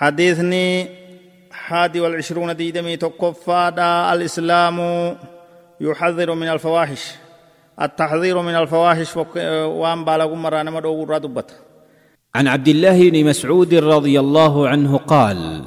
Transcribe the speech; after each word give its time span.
حديثني 0.00 0.86
حادي 1.52 2.00
والعشرون 2.00 2.56
ديدمي 2.56 2.96
تقفادا 2.96 4.14
الإسلام 4.14 4.76
يحذر 5.80 6.34
من 6.34 6.48
الفواحش. 6.48 7.02
التحذير 7.82 8.42
من 8.42 8.54
الفواحش 8.54 9.16
وان 9.16 10.04
بالغم 10.04 10.42
مرانا 10.42 10.70
مدو 10.70 11.04
دبت. 11.04 11.50
عن 12.34 12.48
عبد 12.48 12.68
الله 12.68 13.10
بن 13.10 13.24
مسعود 13.24 13.74
رضي 13.74 14.20
الله 14.20 14.68
عنه 14.68 14.96
قال 14.96 15.64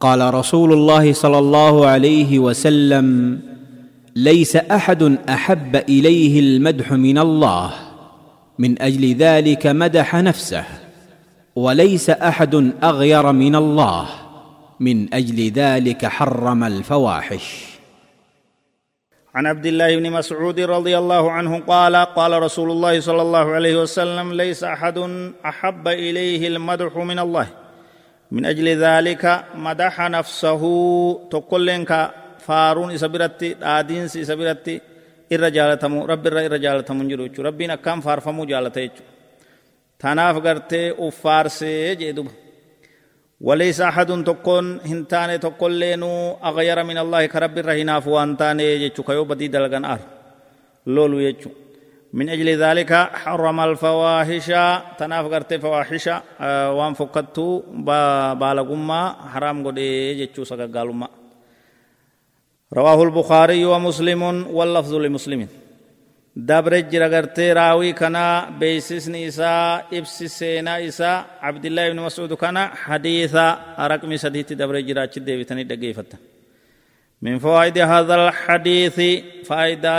قال 0.00 0.34
رسول 0.34 0.72
الله 0.72 1.12
صلى 1.12 1.38
الله 1.38 1.86
عليه 1.86 2.38
وسلم 2.38 3.40
ليس 4.16 4.56
أحد 4.56 5.18
أحب 5.28 5.76
إليه 5.76 6.40
المدح 6.40 6.92
من 6.92 7.18
الله 7.18 7.70
من 8.58 8.82
أجل 8.82 9.14
ذلك 9.14 9.66
مدح 9.66 10.14
نفسه. 10.14 10.64
وليس 11.56 12.10
أحد 12.10 12.72
أغير 12.82 13.32
من 13.32 13.54
الله 13.54 14.08
من 14.80 15.14
أجل 15.14 15.50
ذلك 15.50 16.06
حرم 16.06 16.64
الفواحش. 16.64 17.74
عن 19.34 19.46
عبد 19.46 19.66
الله 19.66 19.96
بن 19.96 20.10
مسعود 20.10 20.60
رضي 20.60 20.98
الله 20.98 21.30
عنه 21.30 21.58
قال 21.58 21.96
قال 21.96 22.42
رسول 22.42 22.70
الله 22.70 23.00
صلى 23.00 23.22
الله 23.22 23.50
عليه 23.50 23.82
وسلم 23.82 24.32
ليس 24.32 24.64
أحد 24.64 24.98
أحب 25.46 25.88
إليه 25.88 26.48
المدح 26.48 26.96
من 26.96 27.18
الله. 27.18 27.46
من 28.30 28.44
أجل 28.44 28.68
ذلك 28.68 29.44
مدح 29.54 30.00
نفسه 30.00 30.62
تقولنك 31.30 32.10
فارون 32.38 32.96
سبرتي 32.96 33.56
آدين 33.62 34.08
سبرتي 34.08 34.80
الرجالة 35.32 36.06
رب 36.06 36.26
الرجالة 36.26 36.84
منجروچ 36.90 37.40
ربنا 37.40 37.74
كم 37.74 38.00
فارفمو 40.00 40.40
جالته 40.40 40.42
تناف 40.42 40.44
غرتي 40.46 41.08
افارسي 41.08 41.94
جدوب 41.94 42.28
وليس 43.40 43.80
أحد 43.80 44.24
تكون 44.24 44.80
هنتان 44.80 45.40
تكون 45.40 45.72
لينو 45.72 46.36
أغير 46.44 46.84
من 46.84 46.98
الله 46.98 47.26
كرب 47.26 47.58
الرهنا 47.58 48.00
فوانتان 48.00 48.60
يجو 48.60 49.02
كيو 49.02 49.24
بدي 49.24 49.48
دلغن 49.48 49.84
أر 49.84 49.98
لولو 50.86 51.18
يجو. 51.18 51.50
من 52.12 52.28
أجل 52.28 52.48
ذلك 52.48 52.92
حرم 52.92 53.60
الفواحش 53.60 54.46
تناف 54.98 55.26
قرت 55.32 55.54
فواحش 55.54 56.06
وان 56.76 56.94
فكتو 56.94 57.62
بالغما 58.40 59.16
حرام 59.32 59.66
قد 59.66 59.78
يجو 59.78 60.44
سقا 60.44 61.06
رواه 62.72 63.02
البخاري 63.02 63.64
ومسلم 63.64 64.22
واللفظ 64.50 64.94
لمسلمين 64.94 65.63
dabre 66.35 66.83
jira 66.91 67.09
gartee 67.09 67.53
raawii 67.53 67.93
kana 67.93 68.23
beeysisni 68.59 69.23
isaa 69.23 69.83
ibsi 69.91 70.29
seenaa 70.29 70.79
isaa 70.89 71.25
abdillaahi 71.41 71.89
ibni 71.91 72.01
mas'uud 72.07 72.33
kana 72.43 72.71
hadiisa 72.85 73.45
raqmi 73.91 74.17
sadiitti 74.17 74.55
dabre 74.55 74.83
jira 74.83 75.01
achi 75.07 75.19
deebitanii 75.19 75.69
dhaggeeffattan 75.71 76.19
من 77.21 77.39
فوائد 77.39 77.77
هذا 77.77 78.15
الحديث 78.15 78.97
فائدة 79.45 79.91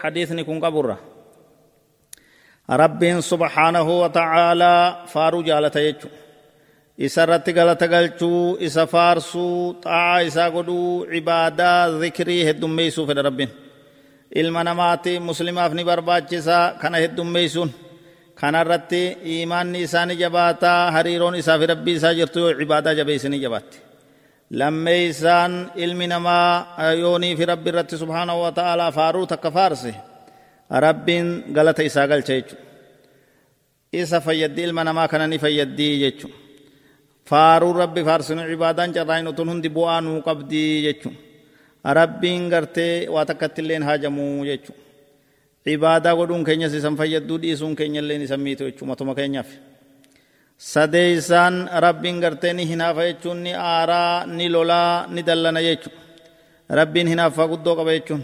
حديث 0.00 0.32
نكون 0.32 0.64
قبرة 0.64 0.98
رب 2.70 3.20
سبحانه 3.20 4.00
وتعالى 4.00 4.96
فارو 5.06 5.42
جالة 5.42 5.76
يجو 5.76 6.08
إسا 7.00 7.24
رت 7.24 7.48
غلط 7.48 7.82
غلچو 7.82 8.58
إسا 8.66 8.84
فارسو 8.84 9.72
طاعة 9.72 10.26
إسا 10.26 10.48
قدو 10.48 11.06
عبادة 11.12 11.88
ذكري 11.88 12.50
هدوم 12.50 12.76
ميسو 12.76 13.06
في 13.06 13.12
ربين 13.12 13.48
ilma 14.41 14.61
namaati 14.63 15.13
muslimaaf 15.29 15.71
ni 15.77 15.83
barbaachisaa 15.89 16.65
kana 16.81 16.97
heddummeeysuun 17.03 17.71
kanarratti 18.41 19.01
iimaanni 19.33 19.79
isaani 19.87 20.15
jabaataa 20.23 20.91
hariiroon 20.95 21.35
isaa 21.41 21.57
fi 21.61 21.65
rabbii 21.73 21.95
isaa 21.99 22.13
jirtu 22.19 22.37
yoo 22.43 22.53
cibaadaa 22.59 22.93
jabeeysanii 22.99 23.39
jabaatti 23.45 23.77
lammeeysaan 24.59 25.53
ilmi 25.83 26.07
namaa 26.13 26.49
yoonii 27.03 27.35
fi 27.39 27.45
rabbi 27.51 27.69
irratti 27.71 27.95
subhaanahu 28.03 28.39
wa 28.45 28.51
ta'aalaa 28.57 28.91
faaruu 28.97 29.25
takka 29.31 29.49
faarse 29.57 29.91
rabbiin 30.85 31.27
galata 31.55 31.83
isaa 31.89 32.07
galcha 32.11 32.33
jechu 32.37 32.55
isa 34.01 34.17
fayyaddi 34.25 34.61
ilma 34.67 34.83
namaa 34.89 35.07
kana 35.11 35.25
ni 35.27 35.37
fayyaddii 35.43 35.93
jechu 36.03 36.27
faaruu 37.29 37.73
rabbi 37.81 38.01
faarsinu 38.09 38.41
cibaadaan 38.51 38.91
carraayin 38.97 39.27
utun 39.31 39.49
hundi 39.51 39.69
bu'aa 39.77 39.99
nuu 40.05 40.19
qabdii 40.27 40.71
jechuun 40.87 41.15
rabbiin 41.83 42.49
gartee 42.49 43.07
waa 43.09 43.25
takkatti 43.25 43.61
illeen 43.61 43.83
haajamuu 43.83 44.45
jechu 44.45 44.73
cibaadaa 45.65 46.15
godhuun 46.15 46.43
keenyas 46.43 46.73
isan 46.73 46.95
fayyadduu 46.97 47.37
dhiisuun 47.41 47.75
keenya 47.75 47.99
illeen 48.01 48.21
isan 48.21 48.39
miitu 48.39 48.63
jechuu 48.63 48.85
matuma 48.87 49.15
keenyaaf. 49.15 49.47
Sadeeysaan 50.57 51.69
rabbiin 51.85 52.19
gartee 52.23 52.53
ni 52.53 52.67
hinaafa 52.67 53.03
jechuun 53.07 53.43
ni 53.43 53.53
aaraa 53.53 54.25
ni 54.25 54.49
lolaa 54.49 55.07
ni 55.07 55.21
dallana 55.27 55.61
jechu 55.61 55.89
rabbiin 56.69 57.07
hinaaffaa 57.07 57.47
guddoo 57.47 57.75
qaba 57.75 57.91
jechuun. 57.97 58.23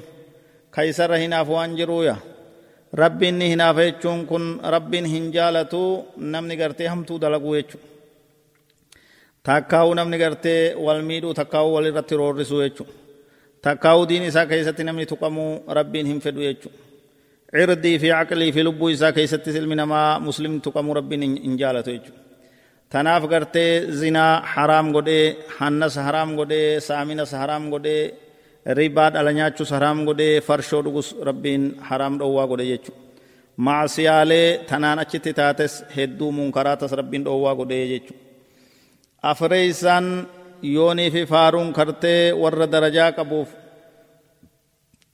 Ka 0.71 0.81
isarra 0.83 1.17
hinaafu 1.17 1.53
waan 1.53 1.75
jiruuya. 1.77 2.15
Rabbiin 2.93 3.35
ni 3.39 3.49
hinaafa 3.49 3.81
jechuun 3.87 4.25
kun 4.27 4.59
rabbiin 4.63 5.05
hin 5.05 5.31
jaalatu 5.33 5.81
namni 6.17 6.55
gartee 6.57 6.87
hamtuu 6.87 7.19
dalaguu 7.21 7.55
jechu 7.55 7.77
takkaa'uu 9.43 9.93
namni 9.93 10.17
gartee 10.17 10.75
wal 10.85 11.01
miidhuu 11.01 11.33
takkaa'uu 11.33 11.73
wal 11.75 11.85
irratti 11.91 12.15
roorrisuu 12.21 12.61
jechuudha 12.63 12.93
keessatti 13.63 14.83
namni 14.83 15.05
tuqamuu 15.05 15.63
rabbiin 15.67 16.07
hin 16.07 16.21
fedhu 16.21 16.41
jechu 16.41 16.69
cirdii 17.57 17.99
fi 17.99 18.11
aqlii 18.11 18.51
fi 18.51 18.63
lubbuu 18.63 18.89
isaa 18.89 19.11
keessatti 19.11 19.51
ilmi 19.51 19.75
namaa 19.75 20.19
muslimni 20.19 20.59
tuqamuu 20.59 20.93
rabbiin 20.93 21.21
hin 21.21 21.57
jaalatu 21.57 21.91
jechu 21.91 22.13
tanaaf 22.89 23.23
gartee 23.29 23.91
zinaa 23.91 24.41
haraam 24.53 24.91
godhee 24.91 25.37
hannas 25.57 25.95
haraam 25.95 26.35
godhee 26.35 26.79
saaminas 26.79 27.31
haraam 27.33 27.69
godhee 27.69 28.13
ribaa 28.65 29.09
dhala 29.13 29.31
nyaachus 29.33 29.71
haraam 29.71 30.05
godhee 30.05 30.41
farshoo 30.41 30.81
dhugus 30.83 31.15
rabbiin 31.29 31.75
haraam 31.89 32.17
dhowwaa 32.19 32.47
godhe 32.47 32.65
jechu 32.65 32.91
maasiyaalee 33.57 34.57
tanaan 34.69 34.99
achitti 34.99 35.33
taates 35.33 35.83
hedduu 35.97 36.31
munkaraatas 36.31 36.91
rabbiin 36.91 37.23
dhowwaa 37.23 37.55
godhee 37.55 37.87
jechu 37.87 38.13
afree 39.21 39.65
isaan 39.67 40.27
darajaa 42.67 43.11
qabuuf 43.11 43.49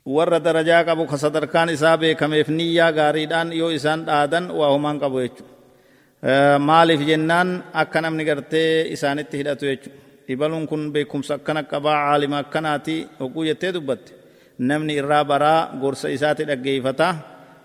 warra 0.05 0.39
darajaa 0.39 0.83
qabu 0.85 1.05
ka 1.09 1.17
sadarkaan 1.17 1.69
isaa 1.69 1.97
beekameef 1.97 2.47
niyyaa 2.49 2.91
gaariidhaan 2.91 3.53
yoo 3.53 3.69
isaan 3.69 4.05
dhaadan 4.05 4.51
waa 4.51 4.69
humaan 4.73 4.99
qabu 4.99 5.17
jechuudha 5.23 6.59
maaliif 6.59 7.01
jennaan 7.07 7.63
akka 7.73 8.01
namni 8.01 8.25
gartee 8.25 8.87
isaanitti 8.95 9.37
hidhatu 9.37 9.65
jechuudha 9.65 9.99
ibaluun 10.33 10.67
kun 10.67 10.91
beekumsa 10.93 11.33
akkana 11.37 11.63
qabaa 11.63 11.97
caalima 12.05 12.37
akkanaati 12.43 12.95
hogguu 13.19 13.45
jettee 13.49 13.73
dubbatte 13.73 14.11
namni 14.59 14.93
irraa 15.01 15.23
baraa 15.25 15.59
gorsa 15.81 16.07
isaati 16.09 16.43
dhaggeeffata 16.49 17.07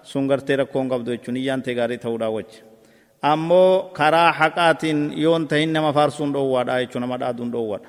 sun 0.03 0.27
gartee 0.31 0.57
rakkoon 0.57 0.89
qabdu 0.93 1.11
jechuudha 1.15 1.33
niyyaan 1.37 1.63
tee 1.63 1.75
gaarii 1.75 1.99
ta'uudhaa 2.05 2.31
wajji. 2.37 2.70
ammoo 3.23 3.91
karaa 3.93 4.33
haqaatiin 4.33 5.13
yoon 5.23 5.49
tahin 5.49 5.73
nama 5.73 5.93
faarsuun 5.93 6.33
dhoowwaadha 6.35 6.81
jechuun 6.83 7.03
nama 7.05 7.17
dhaaduun 7.21 7.51
dhoowwaadha. 7.53 7.89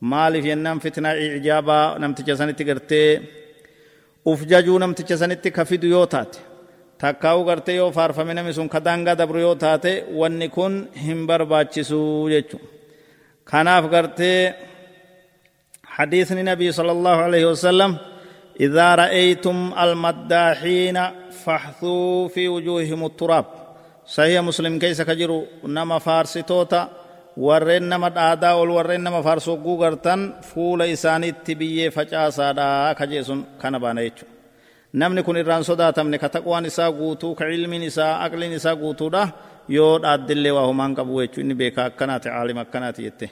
Maaliif 0.00 0.44
jennaan 0.44 0.80
fitnaa 0.80 1.14
ijaabaa 1.38 1.98
namticha 1.98 2.36
sanitti 2.36 2.64
gartee? 2.64 3.22
Uf 4.26 4.40
jajuu 4.50 4.78
namticha 4.78 5.16
sanitti 5.16 5.50
ka 5.50 5.64
fidu 5.64 5.86
yoo 5.88 6.06
taate 6.06 6.38
takkaa'uu 7.00 7.44
gartee 7.44 7.76
yoo 7.76 7.90
faarfame 7.92 8.34
namni 8.34 8.52
sun 8.52 8.68
ka 8.68 8.80
daangaa 8.86 9.14
dabru 9.20 9.40
yoo 9.40 9.54
taate 9.54 10.04
wanni 10.20 10.48
kun 10.48 10.88
hin 11.04 11.26
barbaachisuu 11.26 12.28
jechuun 12.32 12.62
kanaaf 13.50 13.84
gartee 13.94 14.54
hadiisni 15.96 16.42
nabii 16.42 16.72
sala 16.72 16.92
allahu 16.92 17.20
alaihi 17.28 17.48
wasalam 17.52 17.92
idaa 18.66 18.96
ra'aytum 19.02 19.72
almaddaaxiina 19.84 21.04
faxthuu 21.44 22.28
fi 22.34 22.42
wujuuhim 22.48 23.08
turaab. 23.18 23.59
Sahiha 24.14 24.42
muslim 24.48 24.74
keessa 24.82 25.04
ka 25.08 25.14
jiru 25.20 25.38
nama 25.76 25.96
faarsitoota 26.06 26.80
warreen 27.46 27.84
nama 27.92 28.08
dhaadaa 28.16 28.54
ol 28.62 28.70
warreen 28.76 29.02
nama 29.06 29.20
faarsogguu 29.26 29.76
gartan 29.82 30.20
fuula 30.50 30.84
isaaniitti 30.94 31.52
biyyee 31.60 31.90
facaasaadha 31.96 32.66
ka 32.98 33.04
jee 33.12 33.22
sun 33.28 33.40
kana 33.62 33.78
baana 33.84 34.00
jechu 34.06 34.24
namni 35.00 35.22
kun 35.26 35.36
irraan 35.42 35.64
sodaatamne 35.70 36.16
ka 36.22 36.28
taqwaan 36.36 36.64
isaa 36.70 36.90
guutuu 37.00 37.32
ka 37.38 37.44
ilmiin 37.56 37.82
isaa 37.90 38.12
aqliin 38.24 38.52
isaa 38.58 38.74
guutuudha 38.82 39.22
yoo 39.76 39.94
dhaaddillee 40.04 40.52
waa 40.56 40.66
humaan 40.70 40.92
qabu 40.98 41.14
jechuu 41.22 41.40
inni 41.44 41.54
beekaa 41.60 41.86
akkanaati 41.90 42.28
caalima 42.34 42.60
akkanaati 42.66 43.00
jette 43.06 43.26